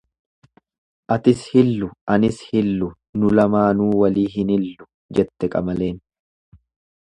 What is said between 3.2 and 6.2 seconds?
lamaanuu walii hin hillu jette qamaleen.